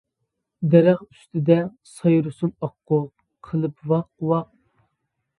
[0.73, 1.57] دەرەخ ئۈستىدە،
[1.89, 2.97] سايرىسۇن ئاققۇ،
[3.49, 4.49] قىلىپ ۋاق، ،،ۋاق.